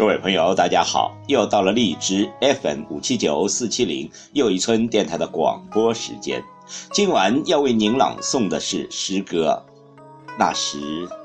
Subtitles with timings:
[0.00, 1.14] 各位朋友，大家好！
[1.26, 6.42] 又到了荔枝 FM 五七九四七零又一村电台的广播时间。
[6.90, 9.62] 今晚要为您朗诵的是诗歌
[10.38, 10.78] 《那时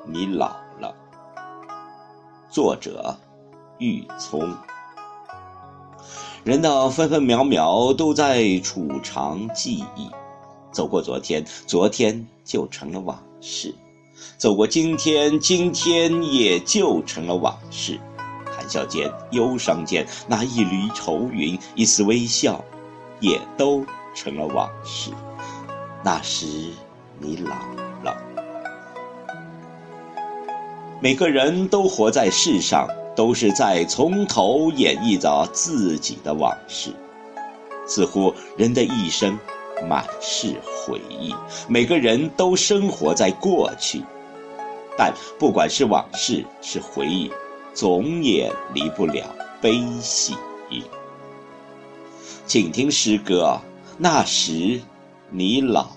[0.05, 0.47] 你老
[0.77, 0.93] 了》，
[2.53, 3.17] 作者
[3.77, 4.53] 玉聪。
[6.43, 10.09] 人的分分秒秒都在储藏记忆，
[10.73, 13.69] 走过昨天，昨天就成了往事；
[14.37, 17.97] 走过今天，今天也就成了往事。
[18.65, 22.59] 谈笑间，忧伤间，那一缕愁云，一丝微笑，
[23.19, 23.85] 也都
[24.15, 25.11] 成了往事。
[26.03, 26.47] 那时
[27.19, 27.53] 你老
[28.03, 28.17] 了。
[30.99, 36.91] 每个人都活在世上，都是在从头演绎着自己的往事。
[37.87, 39.37] 似乎人的一生
[39.87, 41.35] 满是回忆，
[41.67, 44.01] 每个人都生活在过去。
[44.97, 47.31] 但不管是往事是回忆。
[47.75, 50.33] 总也离不了悲喜。
[52.47, 53.59] 请听诗歌，
[53.97, 54.81] 那时
[55.29, 55.89] 你老。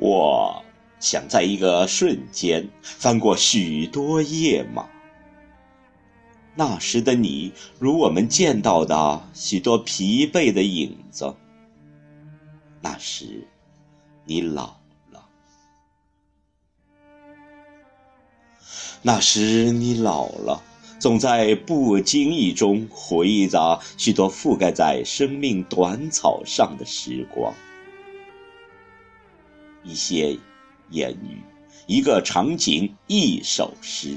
[0.00, 0.64] 我
[0.98, 4.88] 想在一个瞬间翻过许多页码。
[6.54, 11.34] 那时的你，如我们见到的许多疲惫的影子。
[12.80, 13.46] 那时，
[14.24, 14.74] 你老
[15.10, 15.26] 了。
[19.02, 20.62] 那时你老了，
[20.98, 27.52] 总在不经意中回忆着许多覆盖在生命短草上的时光。
[29.82, 30.38] 一些
[30.90, 31.42] 言语，
[31.86, 34.16] 一个场景，一首诗，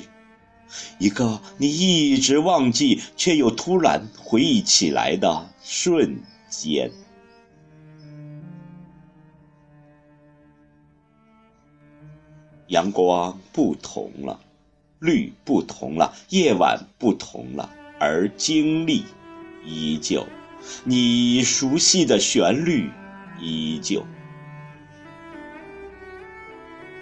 [1.00, 6.92] 一个你一直忘记却又突然回忆起来的瞬间。
[12.68, 14.40] 阳光不同了，
[15.00, 17.70] 绿不同了，夜晚不同了，
[18.00, 19.04] 而经历
[19.64, 20.26] 依旧，
[20.84, 22.90] 你熟悉的旋律
[23.40, 24.04] 依旧。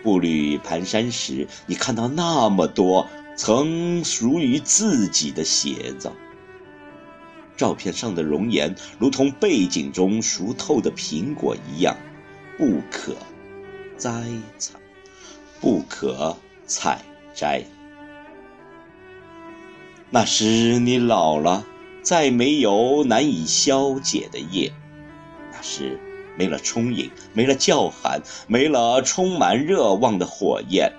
[0.04, 6.12] 步履蹒跚时，你看到那么多曾属于自己的鞋子。
[7.56, 11.96] 照片上的容颜，如同背景中熟透的苹果一样，
[12.58, 13.16] 不可
[13.98, 14.12] 摘
[14.58, 14.80] 采，
[15.60, 16.36] 不可
[16.66, 17.04] 采
[17.34, 17.64] 摘。
[20.10, 21.66] 那时你老了，
[22.02, 24.74] 再没有难以消解的夜。
[25.52, 26.00] 那时。
[26.38, 30.92] 没了充盈，没了叫喊，没了充满热望的火焰，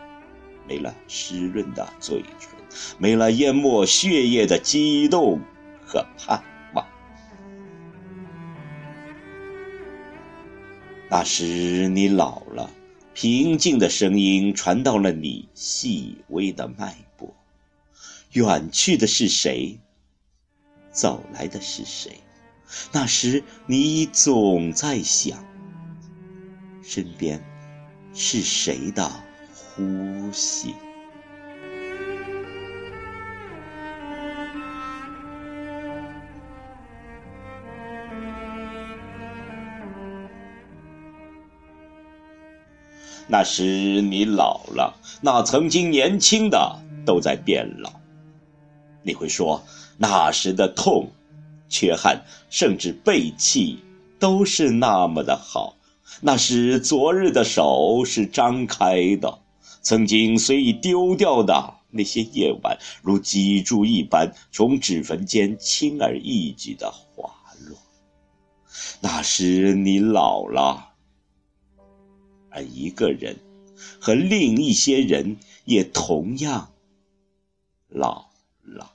[0.68, 2.50] 没了湿润的嘴唇，
[2.98, 5.40] 没了淹没血液的激动
[5.84, 6.42] 和盼
[6.74, 6.86] 望。
[11.10, 12.70] 那时你老了，
[13.12, 17.34] 平静的声音传到了你细微的脉搏。
[18.32, 19.78] 远去的是谁？
[20.90, 22.21] 走来的是谁？
[22.90, 25.44] 那时，你总在想，
[26.82, 27.42] 身边
[28.12, 29.10] 是谁的
[29.54, 30.74] 呼吸？
[43.28, 47.90] 那时你老了，那曾经年轻的都在变老。
[49.02, 49.64] 你会说，
[49.96, 51.10] 那时的痛。
[51.72, 53.78] 缺憾，甚至背弃，
[54.18, 55.74] 都是那么的好。
[56.20, 59.38] 那是昨日的手是张开的，
[59.80, 67.32] 曾经随意丢掉的那些夜晚，如脊柱一般从指缝间轻而易举的滑
[67.66, 67.78] 落。
[69.00, 70.90] 那时你老了，
[72.50, 73.36] 而一个人
[73.98, 76.70] 和另一些人也同样
[77.88, 78.26] 老
[78.62, 78.92] 了。